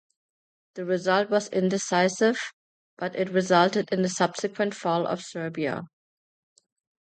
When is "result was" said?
0.83-1.47